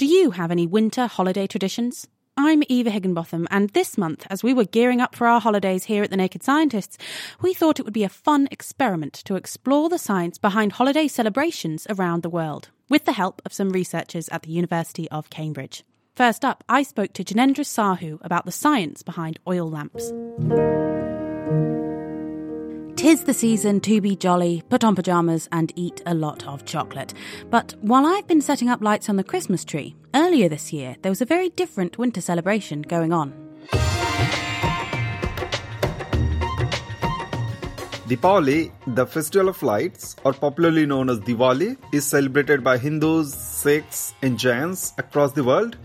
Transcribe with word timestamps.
Do 0.00 0.06
you 0.06 0.30
have 0.30 0.50
any 0.50 0.66
winter 0.66 1.06
holiday 1.06 1.46
traditions? 1.46 2.08
I'm 2.34 2.62
Eva 2.70 2.88
Higginbotham, 2.88 3.46
and 3.50 3.68
this 3.68 3.98
month, 3.98 4.26
as 4.30 4.42
we 4.42 4.54
were 4.54 4.64
gearing 4.64 4.98
up 4.98 5.14
for 5.14 5.26
our 5.26 5.42
holidays 5.42 5.84
here 5.84 6.02
at 6.02 6.08
the 6.08 6.16
Naked 6.16 6.42
Scientists, 6.42 6.96
we 7.42 7.52
thought 7.52 7.78
it 7.78 7.84
would 7.84 7.92
be 7.92 8.04
a 8.04 8.08
fun 8.08 8.48
experiment 8.50 9.12
to 9.26 9.36
explore 9.36 9.90
the 9.90 9.98
science 9.98 10.38
behind 10.38 10.72
holiday 10.72 11.06
celebrations 11.06 11.86
around 11.90 12.22
the 12.22 12.30
world, 12.30 12.70
with 12.88 13.04
the 13.04 13.12
help 13.12 13.42
of 13.44 13.52
some 13.52 13.72
researchers 13.72 14.30
at 14.30 14.40
the 14.40 14.52
University 14.52 15.06
of 15.10 15.28
Cambridge. 15.28 15.84
First 16.16 16.46
up, 16.46 16.64
I 16.66 16.82
spoke 16.82 17.12
to 17.12 17.22
Janendra 17.22 17.66
Sahu 17.66 18.24
about 18.24 18.46
the 18.46 18.52
science 18.52 19.02
behind 19.02 19.38
oil 19.46 19.68
lamps. 19.68 20.14
Tis 23.00 23.24
the 23.24 23.32
season 23.32 23.80
to 23.80 23.98
be 24.02 24.14
jolly, 24.14 24.62
put 24.68 24.84
on 24.84 24.94
pyjamas, 24.94 25.48
and 25.52 25.72
eat 25.74 26.02
a 26.04 26.12
lot 26.12 26.46
of 26.46 26.66
chocolate. 26.66 27.14
But 27.48 27.74
while 27.80 28.04
I've 28.04 28.26
been 28.26 28.42
setting 28.42 28.68
up 28.68 28.82
lights 28.82 29.08
on 29.08 29.16
the 29.16 29.24
Christmas 29.24 29.64
tree, 29.64 29.96
earlier 30.14 30.50
this 30.50 30.70
year 30.70 30.96
there 31.00 31.10
was 31.10 31.22
a 31.22 31.24
very 31.24 31.48
different 31.48 31.96
winter 31.96 32.20
celebration 32.20 32.82
going 32.82 33.14
on. 33.14 33.32
Deepavali, 38.06 38.70
the 38.86 39.06
festival 39.06 39.48
of 39.48 39.62
lights, 39.62 40.16
or 40.22 40.34
popularly 40.34 40.84
known 40.84 41.08
as 41.08 41.20
Diwali, 41.20 41.78
is 41.94 42.04
celebrated 42.04 42.62
by 42.62 42.76
Hindus, 42.76 43.32
Sikhs, 43.32 44.12
and 44.20 44.38
Jains 44.38 44.92
across 44.98 45.32
the 45.32 45.42
world 45.42 45.78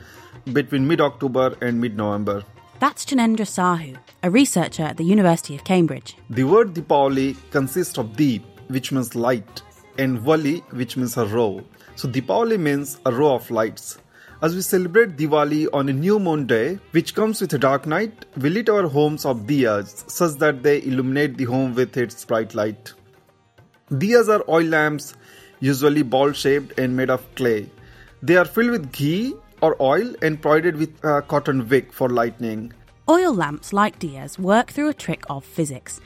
between 0.51 0.85
mid 0.85 0.99
October 0.99 1.55
and 1.61 1.79
mid 1.79 1.95
November. 1.95 2.43
That's 2.77 3.05
Janendra 3.05 3.45
Sahu, 3.45 3.97
a 4.21 4.29
researcher 4.29 4.83
at 4.83 4.97
the 4.97 5.05
University 5.05 5.55
of 5.55 5.63
Cambridge. 5.63 6.17
The 6.29 6.43
word 6.43 6.73
Deepavali 6.73 7.37
consists 7.49 7.97
of 7.97 8.17
Deep, 8.17 8.43
which 8.67 8.91
means 8.91 9.15
light, 9.15 9.61
and 9.97 10.19
Vali, 10.19 10.59
which 10.71 10.97
means 10.97 11.15
a 11.15 11.25
row. 11.25 11.63
So 11.95 12.09
Deepavali 12.09 12.59
means 12.59 12.99
a 13.05 13.13
row 13.13 13.35
of 13.35 13.49
lights. 13.49 13.97
As 14.41 14.53
we 14.53 14.61
celebrate 14.61 15.15
Diwali 15.15 15.67
on 15.71 15.87
a 15.87 15.93
new 15.93 16.19
moon 16.19 16.47
day, 16.47 16.77
which 16.91 17.15
comes 17.15 17.39
with 17.39 17.53
a 17.53 17.57
dark 17.57 17.85
night, 17.87 18.25
we 18.35 18.49
lit 18.49 18.67
our 18.67 18.89
homes 18.89 19.25
of 19.25 19.47
diyas 19.47 20.09
such 20.11 20.37
that 20.39 20.61
they 20.61 20.81
illuminate 20.81 21.37
the 21.37 21.45
home 21.45 21.73
with 21.73 21.95
its 21.95 22.25
bright 22.25 22.53
light. 22.53 22.91
Diyas 23.89 24.27
are 24.27 24.43
oil 24.49 24.65
lamps, 24.65 25.15
usually 25.61 26.03
ball 26.03 26.33
shaped 26.33 26.77
and 26.77 26.97
made 26.97 27.09
of 27.09 27.23
clay. 27.35 27.69
They 28.21 28.35
are 28.35 28.43
filled 28.43 28.71
with 28.71 28.91
ghee 28.91 29.33
or 29.65 29.75
oil 29.81 30.13
provided 30.21 30.77
with 30.77 31.03
a 31.03 31.23
cotton 31.23 31.67
wick 31.67 31.91
for 31.91 32.07
lighting. 32.07 32.71
Oil 33.09 33.33
lamps, 33.33 33.73
like 33.73 33.97
diyas, 33.97 34.37
work 34.37 34.71
through 34.71 34.89
a 34.89 34.93
trick 34.93 35.23
of 35.27 35.43
physics. 35.43 35.99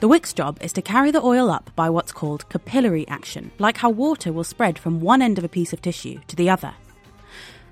The 0.00 0.08
wick's 0.08 0.34
job 0.34 0.58
is 0.60 0.74
to 0.74 0.82
carry 0.82 1.10
the 1.10 1.22
oil 1.22 1.50
up 1.50 1.70
by 1.74 1.88
what's 1.88 2.12
called 2.12 2.46
capillary 2.50 3.08
action, 3.08 3.52
like 3.58 3.78
how 3.78 3.88
water 3.88 4.34
will 4.34 4.44
spread 4.44 4.78
from 4.78 5.00
one 5.00 5.22
end 5.22 5.38
of 5.38 5.44
a 5.44 5.48
piece 5.48 5.72
of 5.72 5.80
tissue 5.80 6.20
to 6.26 6.36
the 6.36 6.50
other. 6.50 6.74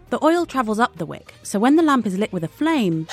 The 0.09 0.25
oil 0.25 0.47
travels 0.47 0.79
up 0.79 0.97
the 0.97 1.05
wick, 1.05 1.35
so 1.43 1.59
when 1.59 1.77
the 1.77 1.83
lamp 1.83 2.07
is 2.07 2.17
lit 2.17 2.33
with 2.33 2.45
a 2.45 2.49
flame, 2.49 3.07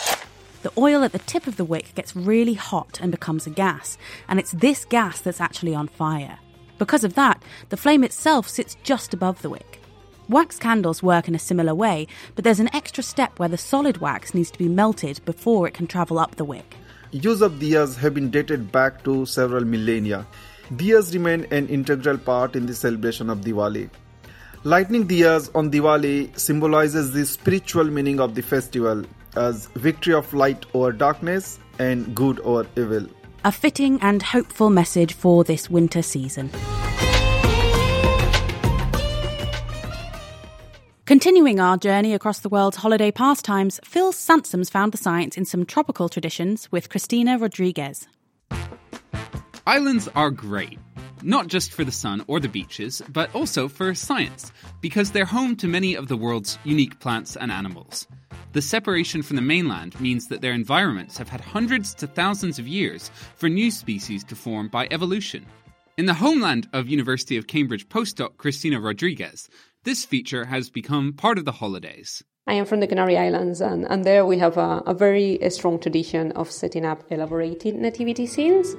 the 0.62 0.72
oil 0.78 1.04
at 1.04 1.12
the 1.12 1.20
tip 1.20 1.48
of 1.48 1.58
the 1.58 1.66
wick 1.66 1.94
gets 1.96 2.16
really 2.16 2.54
hot 2.54 3.00
and 3.02 3.12
becomes 3.12 3.46
a 3.46 3.50
gas, 3.50 3.98
and 4.30 4.40
it's 4.40 4.52
this 4.52 4.86
gas 4.86 5.20
that's 5.20 5.42
actually 5.42 5.76
on 5.76 5.90
fire. 5.90 6.40
Because 6.78 7.04
of 7.04 7.16
that, 7.16 7.44
the 7.68 7.78
flame 7.78 8.06
itself 8.06 8.48
sits 8.48 8.78
just 8.84 9.14
above 9.14 9.42
the 9.42 9.50
wick. 9.50 9.81
Wax 10.32 10.58
candles 10.58 11.04
work 11.04 11.28
in 11.28 11.36
a 11.36 11.40
similar 11.40 11.76
way, 11.76 12.08
but 12.36 12.46
there's 12.46 12.62
an 12.62 12.74
extra 12.74 13.04
step 13.04 13.38
where 13.38 13.50
the 13.50 13.58
solid 13.58 13.98
wax 13.98 14.34
needs 14.34 14.50
to 14.52 14.58
be 14.58 14.70
melted 14.70 15.20
before 15.26 15.68
it 15.68 15.74
can 15.74 15.88
travel 15.88 16.18
up 16.18 16.38
the 16.38 16.46
wick. 16.46 16.78
Use 17.12 17.42
of 17.42 17.56
diyas 17.56 17.98
have 17.98 18.14
been 18.14 18.32
dated 18.32 18.72
back 18.72 19.04
to 19.04 19.26
several 19.26 19.66
millennia. 19.66 20.26
Diyas 20.72 21.14
remain 21.14 21.46
an 21.52 21.68
integral 21.68 22.18
part 22.18 22.56
in 22.56 22.66
the 22.66 22.74
celebration 22.74 23.30
of 23.30 23.40
Diwali. 23.42 23.90
Lighting 24.64 25.06
diyas 25.06 25.50
on 25.54 25.70
Diwali 25.70 26.40
symbolizes 26.40 27.12
the 27.12 27.26
spiritual 27.26 27.84
meaning 27.84 28.22
of 28.22 28.34
the 28.34 28.42
festival 28.42 29.04
as 29.36 29.66
victory 29.76 30.14
of 30.14 30.34
light 30.34 30.66
over 30.74 30.94
darkness 30.94 31.60
and 31.78 32.16
good 32.16 32.40
over 32.40 32.66
evil. 32.78 33.06
A 33.44 33.52
fitting 33.52 34.00
and 34.02 34.24
hopeful 34.24 34.70
message 34.70 35.14
for 35.14 35.44
this 35.44 35.70
winter 35.70 36.02
season. 36.02 36.52
Continuing 41.12 41.60
our 41.60 41.76
journey 41.76 42.14
across 42.14 42.40
the 42.40 42.48
world's 42.48 42.78
holiday 42.78 43.12
pastimes, 43.12 43.82
Phil 43.84 44.14
Sansom's 44.14 44.70
found 44.70 44.94
the 44.94 44.98
science 44.98 45.38
in 45.38 45.44
some 45.44 45.66
tropical 45.66 46.08
traditions 46.08 46.72
with 46.72 46.88
Christina 46.88 47.38
Rodriguez. 47.38 48.08
Islands 49.68 50.08
are 50.16 50.32
great, 50.32 50.80
not 51.22 51.48
just 51.48 51.74
for 51.74 51.84
the 51.84 51.92
sun 51.92 52.24
or 52.28 52.40
the 52.40 52.48
beaches, 52.48 53.02
but 53.10 53.30
also 53.36 53.68
for 53.68 53.94
science, 53.94 54.54
because 54.80 55.12
they're 55.12 55.26
home 55.26 55.58
to 55.58 55.68
many 55.68 55.96
of 55.96 56.08
the 56.08 56.16
world's 56.16 56.58
unique 56.64 56.98
plants 57.02 57.36
and 57.36 57.52
animals. 57.52 58.08
The 58.54 58.62
separation 58.62 59.22
from 59.22 59.36
the 59.36 59.42
mainland 59.42 60.00
means 60.00 60.30
that 60.30 60.40
their 60.40 60.54
environments 60.54 61.18
have 61.18 61.28
had 61.28 61.42
hundreds 61.42 61.94
to 61.96 62.08
thousands 62.08 62.58
of 62.58 62.70
years 62.70 63.12
for 63.36 63.50
new 63.50 63.70
species 63.70 64.24
to 64.24 64.36
form 64.38 64.70
by 64.70 64.88
evolution. 64.92 65.46
In 65.98 66.06
the 66.06 66.14
homeland 66.14 66.70
of 66.72 66.88
University 66.88 67.36
of 67.36 67.48
Cambridge 67.48 67.90
postdoc 67.90 68.38
Christina 68.38 68.80
Rodriguez, 68.80 69.50
this 69.84 70.06
feature 70.06 70.46
has 70.46 70.70
become 70.70 71.14
part 71.14 71.38
of 71.38 71.46
the 71.46 71.52
holidays. 71.52 72.24
I 72.48 72.54
am 72.54 72.66
from 72.66 72.82
the 72.82 72.88
Canary 72.88 73.18
Islands, 73.18 73.62
and, 73.62 73.86
and 73.90 74.04
there 74.04 74.26
we 74.26 74.38
have 74.38 74.58
a, 74.58 74.84
a 74.86 74.94
very 74.94 75.40
strong 75.50 75.80
tradition 75.80 76.32
of 76.34 76.52
setting 76.52 76.86
up 76.86 77.04
elaborated 77.12 77.76
nativity 77.76 78.28
scenes. 78.28 78.76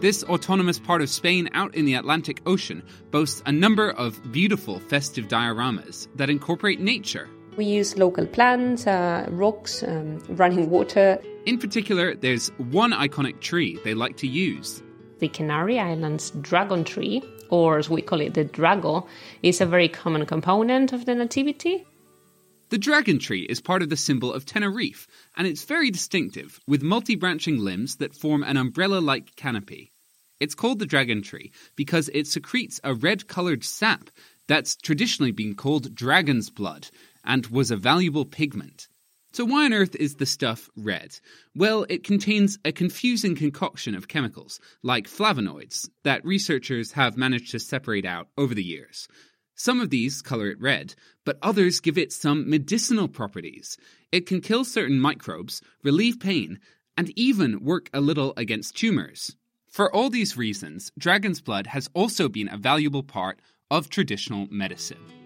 This 0.00 0.22
autonomous 0.24 0.78
part 0.78 1.00
of 1.00 1.08
Spain 1.08 1.48
out 1.52 1.74
in 1.74 1.86
the 1.86 1.94
Atlantic 1.94 2.42
Ocean 2.44 2.82
boasts 3.10 3.42
a 3.46 3.52
number 3.52 3.92
of 3.92 4.20
beautiful 4.30 4.78
festive 4.78 5.28
dioramas 5.28 6.08
that 6.16 6.28
incorporate 6.28 6.80
nature. 6.80 7.28
We 7.56 7.64
use 7.64 7.96
local 7.96 8.26
plants, 8.26 8.86
uh, 8.86 9.26
rocks, 9.30 9.82
um, 9.82 10.18
running 10.28 10.68
water. 10.68 11.18
In 11.46 11.56
particular, 11.56 12.14
there's 12.14 12.48
one 12.58 12.92
iconic 12.92 13.40
tree 13.40 13.78
they 13.84 13.94
like 13.94 14.18
to 14.18 14.26
use. 14.26 14.82
The 15.18 15.28
Canary 15.28 15.78
Islands 15.78 16.30
dragon 16.42 16.84
tree, 16.84 17.22
or 17.48 17.78
as 17.78 17.88
we 17.88 18.02
call 18.02 18.20
it, 18.20 18.34
the 18.34 18.44
drago, 18.44 19.06
is 19.42 19.60
a 19.60 19.66
very 19.66 19.88
common 19.88 20.26
component 20.26 20.92
of 20.92 21.06
the 21.06 21.14
nativity. 21.14 21.86
The 22.68 22.78
dragon 22.78 23.18
tree 23.18 23.42
is 23.42 23.60
part 23.60 23.82
of 23.82 23.90
the 23.90 23.96
symbol 23.96 24.32
of 24.32 24.44
Tenerife, 24.44 25.06
and 25.36 25.46
it's 25.46 25.64
very 25.64 25.90
distinctive, 25.90 26.60
with 26.66 26.82
multi 26.82 27.14
branching 27.14 27.58
limbs 27.58 27.96
that 27.96 28.14
form 28.14 28.42
an 28.42 28.56
umbrella 28.56 28.98
like 28.98 29.36
canopy. 29.36 29.92
It's 30.38 30.54
called 30.54 30.80
the 30.80 30.86
dragon 30.86 31.22
tree 31.22 31.52
because 31.76 32.10
it 32.12 32.26
secretes 32.26 32.80
a 32.84 32.92
red 32.92 33.26
coloured 33.26 33.64
sap 33.64 34.10
that's 34.48 34.76
traditionally 34.76 35.32
been 35.32 35.54
called 35.54 35.94
dragon's 35.94 36.50
blood 36.50 36.88
and 37.24 37.46
was 37.46 37.70
a 37.70 37.76
valuable 37.76 38.24
pigment. 38.24 38.88
So, 39.36 39.44
why 39.44 39.66
on 39.66 39.74
earth 39.74 39.94
is 39.96 40.14
the 40.14 40.24
stuff 40.24 40.70
red? 40.76 41.20
Well, 41.54 41.84
it 41.90 42.04
contains 42.04 42.58
a 42.64 42.72
confusing 42.72 43.34
concoction 43.34 43.94
of 43.94 44.08
chemicals, 44.08 44.60
like 44.82 45.06
flavonoids, 45.06 45.90
that 46.04 46.24
researchers 46.24 46.92
have 46.92 47.18
managed 47.18 47.50
to 47.50 47.58
separate 47.58 48.06
out 48.06 48.28
over 48.38 48.54
the 48.54 48.64
years. 48.64 49.08
Some 49.54 49.78
of 49.78 49.90
these 49.90 50.22
color 50.22 50.48
it 50.48 50.58
red, 50.58 50.94
but 51.26 51.38
others 51.42 51.80
give 51.80 51.98
it 51.98 52.14
some 52.14 52.48
medicinal 52.48 53.08
properties. 53.08 53.76
It 54.10 54.24
can 54.24 54.40
kill 54.40 54.64
certain 54.64 54.98
microbes, 54.98 55.60
relieve 55.84 56.18
pain, 56.18 56.58
and 56.96 57.12
even 57.14 57.62
work 57.62 57.90
a 57.92 58.00
little 58.00 58.32
against 58.38 58.74
tumors. 58.74 59.36
For 59.68 59.94
all 59.94 60.08
these 60.08 60.38
reasons, 60.38 60.92
dragon's 60.96 61.42
blood 61.42 61.66
has 61.66 61.90
also 61.92 62.30
been 62.30 62.48
a 62.50 62.56
valuable 62.56 63.02
part 63.02 63.38
of 63.70 63.90
traditional 63.90 64.48
medicine. 64.50 65.25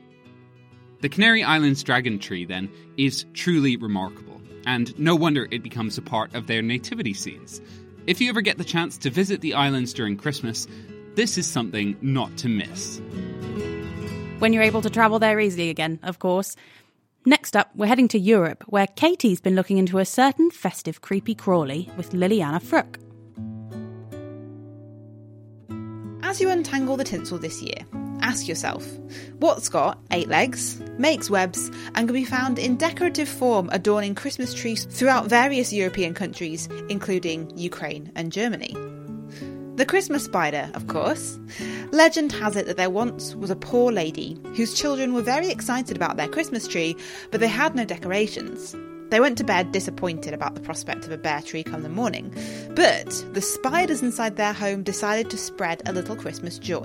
The 1.01 1.09
Canary 1.09 1.43
Islands 1.43 1.83
dragon 1.83 2.19
tree, 2.19 2.45
then, 2.45 2.71
is 2.99 3.25
truly 3.33 3.77
remarkable, 3.77 4.41
and 4.67 4.99
no 4.99 5.17
wonder 5.17 5.49
it 5.51 5.63
becomes 5.63 5.97
a 5.97 6.03
part 6.03 6.35
of 6.35 6.47
their 6.47 6.61
nativity 6.61 7.15
scenes. 7.15 7.61
If 8.07 8.21
you 8.21 8.29
ever 8.29 8.43
get 8.43 8.59
the 8.59 8.65
chance 8.65 8.99
to 8.99 9.11
visit 9.11 9.41
the 9.41 9.55
islands 9.55 9.95
during 9.95 10.17
Christmas, 10.17 10.67
this 11.15 11.39
is 11.39 11.47
something 11.47 11.97
not 12.03 12.37
to 12.39 12.49
miss. 12.49 13.01
When 14.41 14.53
you're 14.53 14.63
able 14.63 14.83
to 14.83 14.91
travel 14.91 15.19
there 15.19 15.41
easily 15.41 15.71
again, 15.71 16.01
of 16.03 16.19
course. 16.19 16.55
Next 17.27 17.57
up, 17.57 17.71
we're 17.75 17.87
heading 17.87 18.09
to 18.09 18.19
Europe, 18.19 18.65
where 18.67 18.87
Katie's 18.87 19.41
been 19.41 19.55
looking 19.55 19.79
into 19.79 19.99
a 19.99 20.05
certain 20.05 20.51
festive 20.51 21.01
creepy 21.01 21.35
crawly 21.35 21.91
with 21.97 22.11
Liliana 22.13 22.63
Fruk. 22.63 22.99
As 26.23 26.41
you 26.41 26.49
untangle 26.49 26.97
the 26.97 27.05
tinsel 27.05 27.39
this 27.39 27.61
year, 27.61 27.85
ask 28.23 28.49
yourself 28.49 28.87
what's 29.39 29.69
got 29.69 29.99
eight 30.11 30.29
legs, 30.29 30.81
makes 30.99 31.31
webs, 31.31 31.71
and 31.95 32.09
can 32.09 32.15
be 32.15 32.25
found 32.25 32.59
in 32.59 32.77
decorative 32.77 33.29
form 33.29 33.69
adorning 33.73 34.15
Christmas 34.15 34.55
trees 34.55 34.85
throughout 34.85 35.27
various 35.27 35.73
European 35.73 36.15
countries, 36.15 36.69
including 36.89 37.51
Ukraine 37.57 38.11
and 38.15 38.33
Germany? 38.33 38.75
The 39.77 39.87
Christmas 39.87 40.25
spider, 40.25 40.71
of 40.75 40.89
course. 40.89 41.39
Legend 41.91 42.33
has 42.33 42.55
it 42.55 42.67
that 42.67 42.77
there 42.77 42.91
once 42.91 43.35
was 43.35 43.51
a 43.51 43.57
poor 43.57 43.91
lady 43.91 44.39
whose 44.55 44.75
children 44.75 45.15
were 45.15 45.23
very 45.23 45.49
excited 45.49 45.97
about 45.97 46.19
their 46.19 46.29
Christmas 46.29 46.69
tree, 46.69 46.95
but 47.31 47.41
they 47.41 47.49
had 47.49 47.75
no 47.75 47.87
decorations. 47.87 48.77
They 49.09 49.21
went 49.21 49.39
to 49.39 49.45
bed 49.45 49.73
disappointed 49.73 50.35
about 50.35 50.55
the 50.55 50.61
prospect 50.61 51.05
of 51.05 51.13
a 51.13 51.19
bare 51.19 51.43
tree 51.43 51.65
come 51.65 51.83
the 51.83 51.89
morning, 51.89 52.31
but 52.75 53.09
the 53.33 53.41
spiders 53.41 54.03
inside 54.03 54.37
their 54.37 54.53
home 54.53 54.83
decided 54.83 55.31
to 55.31 55.39
spread 55.39 55.83
a 55.87 55.93
little 55.93 56.15
Christmas 56.15 56.59
joy. 56.59 56.85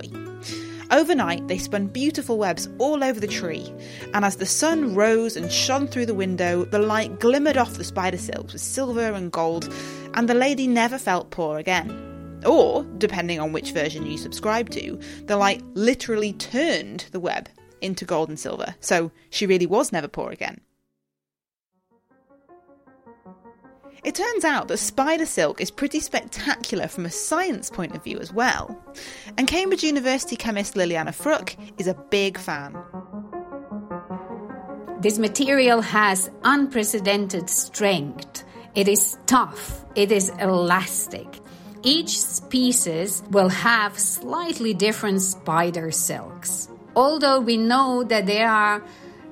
Overnight, 0.90 1.48
they 1.48 1.58
spun 1.58 1.88
beautiful 1.88 2.38
webs 2.38 2.68
all 2.78 3.02
over 3.02 3.18
the 3.18 3.26
tree, 3.26 3.72
and 4.14 4.24
as 4.24 4.36
the 4.36 4.46
sun 4.46 4.94
rose 4.94 5.36
and 5.36 5.50
shone 5.50 5.88
through 5.88 6.06
the 6.06 6.14
window, 6.14 6.64
the 6.64 6.78
light 6.78 7.18
glimmered 7.18 7.56
off 7.56 7.74
the 7.74 7.84
spider 7.84 8.18
silks 8.18 8.52
with 8.52 8.62
silver 8.62 9.12
and 9.12 9.32
gold, 9.32 9.72
and 10.14 10.28
the 10.28 10.34
lady 10.34 10.66
never 10.66 10.98
felt 10.98 11.30
poor 11.30 11.58
again. 11.58 12.40
Or, 12.46 12.84
depending 12.98 13.40
on 13.40 13.52
which 13.52 13.72
version 13.72 14.06
you 14.06 14.16
subscribe 14.16 14.70
to, 14.70 14.98
the 15.24 15.36
light 15.36 15.62
literally 15.74 16.32
turned 16.34 17.06
the 17.10 17.20
web 17.20 17.48
into 17.80 18.04
gold 18.04 18.28
and 18.28 18.38
silver, 18.38 18.74
so 18.80 19.10
she 19.30 19.46
really 19.46 19.66
was 19.66 19.92
never 19.92 20.08
poor 20.08 20.30
again. 20.30 20.60
It 24.04 24.14
turns 24.14 24.44
out 24.44 24.68
that 24.68 24.78
spider 24.78 25.26
silk 25.26 25.60
is 25.60 25.70
pretty 25.70 26.00
spectacular 26.00 26.88
from 26.88 27.06
a 27.06 27.10
science 27.10 27.70
point 27.70 27.96
of 27.96 28.04
view 28.04 28.18
as 28.18 28.32
well. 28.32 28.80
And 29.36 29.48
Cambridge 29.48 29.82
University 29.82 30.36
chemist 30.36 30.74
Liliana 30.74 31.14
Fruk 31.14 31.56
is 31.78 31.86
a 31.86 31.94
big 31.94 32.38
fan. 32.38 32.76
This 35.00 35.18
material 35.18 35.80
has 35.82 36.30
unprecedented 36.44 37.50
strength. 37.50 38.44
It 38.74 38.88
is 38.88 39.18
tough, 39.26 39.84
it 39.94 40.12
is 40.12 40.30
elastic. 40.40 41.26
Each 41.82 42.20
species 42.20 43.22
will 43.30 43.48
have 43.48 43.98
slightly 43.98 44.74
different 44.74 45.22
spider 45.22 45.90
silks. 45.90 46.68
Although 46.96 47.40
we 47.40 47.56
know 47.56 48.04
that 48.04 48.26
there 48.26 48.50
are 48.50 48.82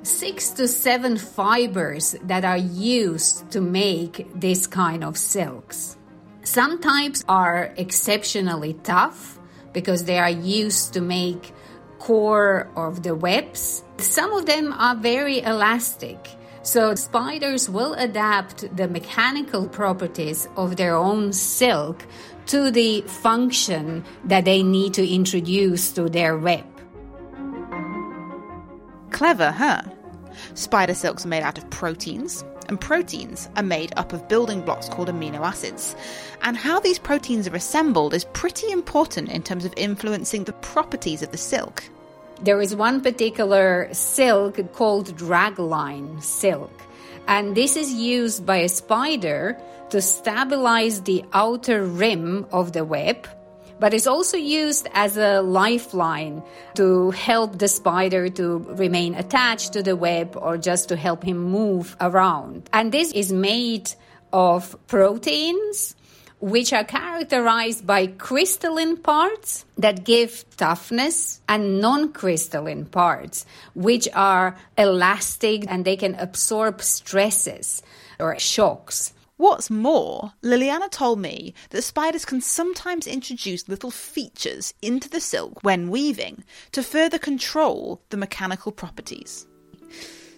six 0.05 0.51
to 0.51 0.69
seven 0.69 1.17
fibers 1.17 2.15
that 2.25 2.45
are 2.45 2.59
used 2.59 3.51
to 3.51 3.61
make 3.61 4.31
this 4.35 4.67
kind 4.67 5.03
of 5.03 5.17
silks. 5.17 5.97
Some 6.43 6.81
types 6.81 7.25
are 7.27 7.73
exceptionally 7.77 8.75
tough 8.85 9.39
because 9.73 10.05
they 10.05 10.19
are 10.19 10.31
used 10.31 10.93
to 10.93 11.01
make 11.01 11.53
core 11.99 12.71
of 12.77 13.03
the 13.03 13.15
webs. 13.15 13.83
Some 13.97 14.33
of 14.33 14.45
them 14.45 14.73
are 14.75 14.95
very 14.95 15.41
elastic. 15.41 16.19
So 16.63 16.95
spiders 16.95 17.69
will 17.69 17.95
adapt 17.95 18.77
the 18.77 18.89
mechanical 18.89 19.69
properties 19.69 20.49
of 20.57 20.77
their 20.77 20.95
own 20.95 21.33
silk 21.33 22.07
to 22.47 22.71
the 22.71 23.03
function 23.03 24.05
that 24.25 24.45
they 24.45 24.63
need 24.63 24.95
to 24.95 25.07
introduce 25.07 25.93
to 25.93 26.09
their 26.11 26.37
web. 26.37 26.65
Clever, 29.11 29.51
huh? 29.51 29.83
Spider 30.55 30.95
silks 30.95 31.25
are 31.25 31.29
made 31.29 31.43
out 31.43 31.59
of 31.59 31.69
proteins, 31.71 32.45
and 32.69 32.81
proteins 32.81 33.49
are 33.57 33.63
made 33.63 33.93
up 33.97 34.13
of 34.13 34.29
building 34.29 34.61
blocks 34.63 34.89
called 34.89 35.09
amino 35.09 35.41
acids. 35.41 35.95
And 36.43 36.57
how 36.57 36.81
these 36.81 36.99
proteins 36.99 37.49
are 37.49 37.57
assembled 37.57 38.15
is 38.15 38.25
pretty 38.27 38.71
important 38.71 39.31
in 39.31 39.43
terms 39.43 39.65
of 39.65 39.75
influencing 39.77 40.45
the 40.45 40.53
properties 40.55 41.23
of 41.23 41.31
the 41.31 41.39
silk. 41.39 41.85
There 42.43 42.61
is 42.61 42.75
one 42.75 43.01
particular 43.01 43.89
silk 43.93 44.73
called 44.73 45.17
dragline 45.17 46.23
silk, 46.23 46.83
and 47.29 47.55
this 47.55 47.77
is 47.77 47.93
used 47.93 48.45
by 48.45 48.57
a 48.59 48.69
spider 48.69 49.57
to 49.91 50.03
stabilize 50.03 51.03
the 51.03 51.25
outer 51.33 51.85
rim 51.85 52.47
of 52.51 52.73
the 52.73 52.85
web 52.85 53.29
but 53.81 53.95
it's 53.95 54.07
also 54.07 54.37
used 54.37 54.89
as 54.95 55.17
a 55.17 55.41
lifeline 55.41 56.43
to 56.75 57.11
help 57.11 57.59
the 57.59 57.69
spider 57.69 58.29
to 58.31 58.59
remain 58.59 59.15
attached 59.15 59.73
to 59.73 59.83
the 59.83 59.97
web 59.97 60.37
or 60.37 60.57
just 60.59 60.89
to 60.89 60.97
help 60.97 61.23
him 61.25 61.39
move 61.39 61.97
around. 62.01 62.69
And 62.73 62.93
this 62.93 63.13
is 63.13 63.33
made 63.33 63.91
of 64.33 64.77
proteins 64.87 65.95
which 66.41 66.75
are 66.75 66.85
characterized 66.85 67.87
by 67.87 68.07
crystalline 68.07 68.99
parts 68.99 69.65
that 69.79 70.05
give 70.05 70.45
toughness 70.59 71.41
and 71.49 71.81
non 71.81 72.13
crystalline 72.13 72.85
parts, 72.85 73.47
which 73.75 74.07
are 74.15 74.55
elastic 74.77 75.65
and 75.69 75.87
they 75.87 75.97
can 75.97 76.15
absorb 76.17 76.83
stresses 76.83 77.83
or 78.21 78.39
shocks. 78.39 79.15
What's 79.37 79.69
more, 79.69 80.33
Liliana 80.45 80.89
told 80.89 81.19
me 81.19 81.55
that 81.71 81.83
spiders 81.83 82.25
can 82.25 82.41
sometimes 82.41 83.07
introduce 83.09 83.69
little 83.69 83.91
features 83.91 84.73
into 84.81 85.09
the 85.09 85.21
silk 85.21 85.65
when 85.65 85.91
weaving 85.91 86.45
to 86.71 86.85
further 86.85 87.19
control 87.19 88.01
the 88.11 88.17
mechanical 88.17 88.71
properties. 88.71 89.47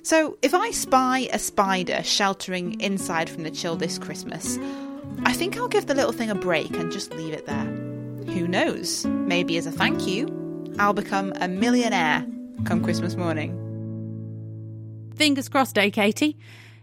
So, 0.02 0.38
if 0.40 0.54
I 0.54 0.70
spy 0.70 1.28
a 1.30 1.38
spider 1.38 2.02
sheltering 2.04 2.80
inside 2.80 3.28
from 3.28 3.42
the 3.42 3.50
chill 3.50 3.76
this 3.76 3.98
Christmas, 3.98 4.56
I 5.24 5.34
think 5.34 5.58
I'll 5.58 5.68
give 5.68 5.86
the 5.86 5.94
little 5.94 6.12
thing 6.12 6.30
a 6.30 6.34
break 6.34 6.70
and 6.70 6.90
just 6.90 7.12
leave 7.12 7.34
it 7.34 7.44
there. 7.44 7.66
Who 8.34 8.48
knows? 8.48 9.04
Maybe 9.04 9.58
as 9.58 9.66
a 9.66 9.72
thank 9.72 10.06
you, 10.06 10.74
I'll 10.78 10.94
become 10.94 11.34
a 11.36 11.48
millionaire 11.48 12.24
come 12.64 12.82
Christmas 12.82 13.14
morning. 13.14 13.62
Fingers 15.16 15.48
crossed, 15.48 15.76
eh, 15.76 15.90
Katie? 15.90 16.38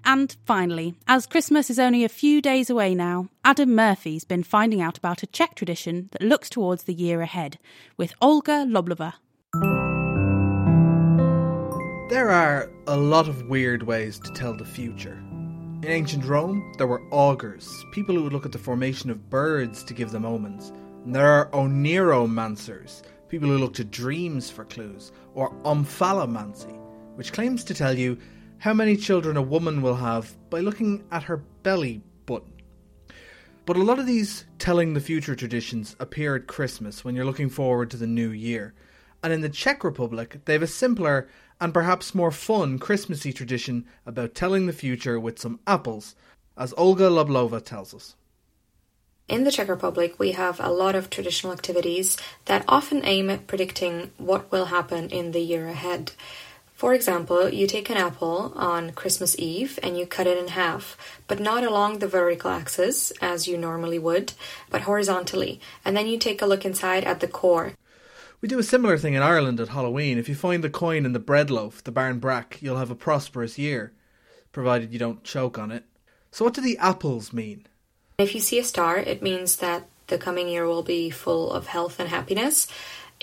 And 0.06 0.36
finally, 0.46 0.96
as 1.08 1.26
Christmas 1.26 1.70
is 1.70 1.80
only 1.80 2.04
a 2.04 2.10
few 2.10 2.42
days 2.42 2.70
away 2.70 2.94
now, 2.94 3.30
Adam 3.46 3.74
Murphy's 3.74 4.26
been 4.26 4.44
finding 4.44 4.82
out 4.82 4.98
about 4.98 5.24
a 5.24 5.28
Czech 5.28 5.56
tradition 5.56 6.10
that 6.12 6.22
looks 6.22 6.50
towards 6.50 6.84
the 6.84 6.94
year 6.94 7.22
ahead 7.22 7.58
with 7.96 8.14
Olga 8.22 8.66
Loblova. 8.66 9.14
There 12.10 12.30
are 12.30 12.70
a 12.86 12.98
lot 12.98 13.30
of 13.30 13.48
weird 13.48 13.84
ways 13.84 14.20
to 14.20 14.32
tell 14.34 14.56
the 14.56 14.66
future. 14.66 15.18
In 15.82 15.86
ancient 15.86 16.26
Rome, 16.26 16.74
there 16.78 16.88
were 16.88 17.02
augurs, 17.12 17.70
people 17.92 18.16
who 18.16 18.24
would 18.24 18.34
look 18.34 18.46
at 18.46 18.52
the 18.52 18.60
formation 18.60 19.10
of 19.10 19.30
birds 19.30 19.84
to 19.86 19.94
give 19.94 20.12
them 20.12 20.26
omens. 20.26 20.72
And 21.06 21.16
there 21.16 21.28
are 21.28 21.50
oniromancers, 21.52 23.04
people 23.30 23.50
who 23.50 23.58
look 23.58 23.74
to 23.76 23.84
dreams 23.84 24.50
for 24.50 24.66
clues, 24.66 25.12
or 25.34 25.54
omphalomancy, 25.64 26.78
which 27.16 27.34
claims 27.34 27.64
to 27.64 27.74
tell 27.74 27.98
you 27.98 28.18
how 28.63 28.74
many 28.74 28.95
children 28.95 29.36
a 29.36 29.42
woman 29.42 29.81
will 29.81 29.95
have 29.95 30.38
by 30.50 30.62
looking 30.62 31.04
at 31.12 31.24
her 31.24 31.36
belly 31.63 32.01
button. 32.25 32.54
But 33.65 33.75
a 33.75 33.83
lot 33.83 34.00
of 34.00 34.06
these 34.06 34.45
telling 34.57 34.94
the 34.94 35.01
future 35.01 35.36
traditions 35.36 35.98
appear 36.00 36.38
at 36.38 36.48
Christmas 36.48 37.04
when 37.04 37.13
you're 37.13 37.25
looking 37.25 37.50
forward 37.50 37.92
to 37.92 37.98
the 37.98 38.07
new 38.07 38.30
year. 38.30 38.74
And 39.21 39.33
in 39.33 39.42
the 39.42 39.50
Czech 39.50 39.83
Republic, 39.83 40.39
they 40.45 40.54
have 40.54 40.63
a 40.63 40.68
simpler 40.68 41.27
and 41.60 41.74
perhaps 41.74 42.15
more 42.15 42.31
fun 42.31 42.80
Christmassy 42.80 43.33
tradition 43.33 43.86
about 44.06 44.33
telling 44.33 44.65
the 44.65 44.71
future 44.71 45.19
with 45.19 45.39
some 45.39 45.60
apples, 45.68 46.15
as 46.57 46.74
Olga 46.77 47.10
Loblova 47.10 47.62
tells 47.62 47.94
us. 47.94 48.15
In 49.27 49.44
the 49.44 49.51
Czech 49.51 49.68
Republic, 49.68 50.18
we 50.18 50.31
have 50.31 50.62
a 50.62 50.71
lot 50.71 50.95
of 50.95 51.10
traditional 51.10 51.51
activities 51.51 52.15
that 52.45 52.63
often 52.69 53.04
aim 53.04 53.30
at 53.30 53.45
predicting 53.45 54.12
what 54.18 54.50
will 54.54 54.65
happen 54.65 55.10
in 55.10 55.33
the 55.33 55.42
year 55.42 55.68
ahead. 55.68 56.13
For 56.84 56.94
example, 56.94 57.48
you 57.48 57.66
take 57.66 57.90
an 57.90 57.96
apple 57.96 58.52
on 58.58 58.92
Christmas 58.92 59.40
Eve 59.40 59.80
and 59.82 59.98
you 59.98 60.06
cut 60.06 60.28
it 60.28 60.38
in 60.38 60.50
half, 60.50 60.98
but 61.30 61.40
not 61.40 61.63
along 61.63 62.00
the 62.00 62.10
vertical 62.10 62.52
axis 62.52 63.12
as 63.22 63.48
you 63.48 63.58
normally 63.58 63.98
would, 63.98 64.34
but 64.70 64.82
horizontally, 64.82 65.62
and 65.86 65.96
then 65.96 66.08
you 66.08 66.18
take 66.18 66.42
a 66.42 66.46
look 66.46 66.66
inside 66.66 67.06
at 67.06 67.22
the 67.22 67.28
core. 67.30 67.72
We 68.42 68.50
do 68.50 68.60
a 68.60 68.63
similar 68.63 68.98
thing 68.98 69.13
in 69.13 69.22
Ireland 69.22 69.62
at 69.62 69.70
Halloween. 69.70 70.18
If 70.18 70.28
you 70.28 70.36
find 70.36 70.62
the 70.62 70.70
coin 70.70 71.06
in 71.06 71.13
the 71.13 71.20
bread 71.20 71.50
loaf, 71.50 71.82
the 71.82 71.90
barn 71.94 72.20
brack, 72.20 72.62
you'll 72.62 72.80
have 72.80 72.92
a 72.92 72.96
prosperous 72.96 73.58
year, 73.58 73.94
provided 74.52 74.92
you 74.92 75.00
don't 75.00 75.24
choke 75.24 75.58
on 75.58 75.72
it. 75.72 75.86
So, 76.32 76.44
what 76.44 76.54
do 76.54 76.60
the 76.60 76.78
apples 76.80 77.32
mean? 77.32 77.66
If 78.18 78.36
you 78.36 78.42
see 78.42 78.60
a 78.60 78.63
star, 78.66 78.98
it 78.98 79.24
means 79.24 79.56
that 79.56 79.88
the 80.08 80.18
coming 80.18 80.50
year 80.50 80.66
will 80.66 80.84
be 80.84 81.10
full 81.10 81.54
of 81.54 81.68
health 81.68 82.00
and 82.02 82.10
happiness. 82.10 82.68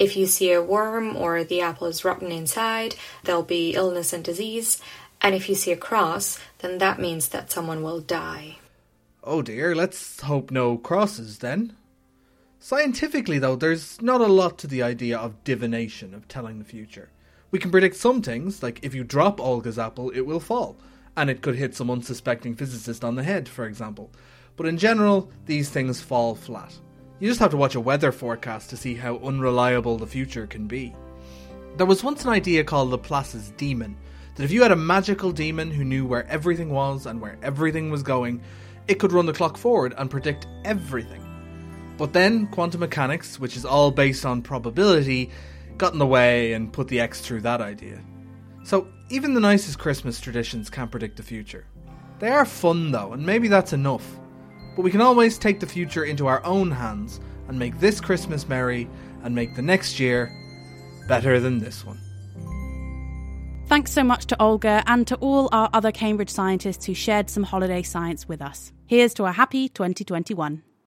If 0.01 0.17
you 0.17 0.25
see 0.25 0.51
a 0.51 0.63
worm 0.63 1.15
or 1.15 1.45
the 1.45 1.61
apple 1.61 1.87
is 1.87 2.07
rotten 2.07 2.33
inside, 2.33 2.95
there'll 3.25 3.43
be 3.43 3.75
illness 3.75 4.15
and 4.15 4.25
disease. 4.25 4.81
And 5.21 5.35
if 5.35 5.47
you 5.47 5.55
see 5.55 5.73
a 5.73 5.77
cross, 5.77 6.41
then 6.61 6.79
that 6.79 6.99
means 6.99 7.29
that 7.29 7.53
someone 7.53 7.83
will 7.83 8.01
die. 8.01 8.57
Oh 9.23 9.43
dear, 9.43 9.75
let's 9.75 10.23
hope 10.23 10.51
no 10.51 10.79
crosses 10.79 11.41
then. 11.41 11.77
Scientifically, 12.59 13.39
though, 13.39 13.57
there's 13.57 14.01
not 14.01 14.23
a 14.23 14.27
lot 14.27 14.59
to 14.61 14.67
the 14.67 14.83
idea 14.83 15.19
of 15.19 15.45
divination, 15.45 16.15
of 16.15 16.27
telling 16.29 16.59
the 16.59 16.65
future. 16.65 17.11
We 17.51 17.59
can 17.59 17.71
predict 17.71 17.97
some 17.97 18.23
things, 18.23 18.63
like 18.63 18.81
if 18.83 18.95
you 18.95 19.05
drop 19.05 19.39
Olga's 19.39 19.79
apple, 19.79 20.09
it 20.15 20.23
will 20.23 20.41
fall, 20.41 20.79
and 21.15 21.29
it 21.29 21.43
could 21.43 21.57
hit 21.57 21.75
some 21.75 21.91
unsuspecting 21.91 22.55
physicist 22.55 23.05
on 23.05 23.17
the 23.17 23.23
head, 23.23 23.51
for 23.51 23.67
example. 23.67 24.11
But 24.57 24.67
in 24.67 24.79
general, 24.79 25.31
these 25.45 25.69
things 25.69 26.01
fall 26.01 26.35
flat. 26.35 26.75
You 27.21 27.29
just 27.29 27.41
have 27.41 27.51
to 27.51 27.59
watch 27.59 27.75
a 27.75 27.81
weather 27.81 28.13
forecast 28.13 28.71
to 28.71 28.79
see 28.79 28.95
how 28.95 29.19
unreliable 29.19 29.99
the 29.99 30.07
future 30.07 30.47
can 30.47 30.67
be. 30.67 30.95
There 31.77 31.85
was 31.85 32.03
once 32.03 32.25
an 32.25 32.31
idea 32.31 32.65
called 32.65 32.89
Laplace's 32.89 33.51
demon 33.59 33.95
that 34.37 34.45
if 34.45 34.51
you 34.51 34.63
had 34.63 34.73
a 34.73 34.77
magical 34.77 35.31
demon 35.31 35.71
who 35.71 35.85
knew 35.85 36.07
where 36.07 36.27
everything 36.29 36.71
was 36.71 37.05
and 37.05 37.21
where 37.21 37.37
everything 37.43 37.91
was 37.91 38.03
going, 38.03 38.41
it 38.89 38.99
could 38.99 39.13
run 39.13 39.27
the 39.27 39.35
clock 39.35 39.59
forward 39.59 39.93
and 39.99 40.11
predict 40.11 40.47
everything. 40.65 41.23
But 41.99 42.15
then 42.15 42.47
quantum 42.47 42.81
mechanics, 42.81 43.39
which 43.39 43.55
is 43.55 43.67
all 43.67 43.91
based 43.91 44.25
on 44.25 44.41
probability, 44.41 45.31
got 45.77 45.93
in 45.93 45.99
the 45.99 46.07
way 46.07 46.55
and 46.55 46.73
put 46.73 46.89
the 46.89 47.01
X 47.01 47.21
through 47.21 47.43
that 47.43 47.61
idea. 47.61 48.01
So 48.65 48.89
even 49.11 49.35
the 49.35 49.41
nicest 49.41 49.79
Christmas 49.79 50.21
traditions 50.21 50.71
can't 50.71 50.91
predict 50.91 51.19
the 51.19 51.23
future. 51.23 51.67
They 52.19 52.31
are 52.31 52.47
fun 52.47 52.93
though, 52.93 53.13
and 53.13 53.27
maybe 53.27 53.49
that's 53.49 53.75
enough. 53.75 54.20
But 54.77 54.83
we 54.83 54.91
can 54.91 55.01
always 55.01 55.39
take 55.39 55.61
the 55.61 55.67
future 55.67 56.05
into 56.05 56.27
our 56.27 56.45
own 56.45 56.71
hands 56.71 57.21
and 57.49 57.59
make 57.59 57.79
this 57.81 58.01
Christmas 58.01 58.49
merry 58.49 58.89
and 59.23 59.35
make 59.35 59.57
the 59.57 59.63
next 59.63 59.99
year 59.99 60.33
better 61.09 61.41
than 61.41 61.59
this 61.59 61.85
one. 61.85 61.99
Thanks 63.67 63.93
so 63.93 64.03
much 64.03 64.27
to 64.27 64.43
Olga 64.43 64.83
and 64.87 65.07
to 65.07 65.15
all 65.17 65.49
our 65.53 65.71
other 65.73 65.93
Cambridge 65.93 66.31
scientists 66.31 66.87
who 66.87 66.95
shared 66.95 67.31
some 67.31 67.45
holiday 67.45 67.83
science 67.83 68.29
with 68.29 68.43
us. 68.43 68.73
Here's 68.87 69.15
to 69.15 69.27
a 69.27 69.33
happy 69.33 69.69
2021. 69.69 70.63